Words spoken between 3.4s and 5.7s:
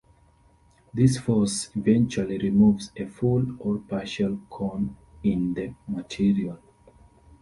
or partial cone in